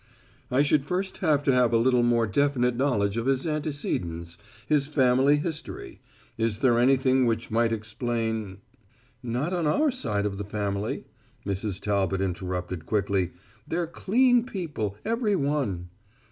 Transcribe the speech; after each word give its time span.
"I 0.49 0.63
should 0.63 0.83
first 0.83 1.19
have 1.19 1.43
to 1.43 1.51
have 1.53 1.71
a 1.71 1.77
little 1.77 2.01
more 2.01 2.25
definite 2.25 2.75
knowledge 2.75 3.17
of 3.17 3.27
his 3.27 3.45
antecedents, 3.45 4.35
his 4.65 4.87
family 4.87 5.35
history. 5.37 6.01
Is 6.39 6.57
there 6.57 6.79
anything 6.79 7.27
which 7.27 7.51
might 7.51 7.71
explain" 7.71 8.61
"Not 9.37 9.53
on 9.53 9.67
our 9.67 9.91
side 9.91 10.25
of 10.25 10.39
the 10.39 10.43
family," 10.43 11.05
Mrs. 11.45 11.79
Talbot 11.79 12.19
interrupted 12.19 12.87
quickly, 12.87 13.33
"they're 13.67 13.85
clean 13.85 14.43
people, 14.43 14.97
every 15.05 15.35
one." 15.35 15.89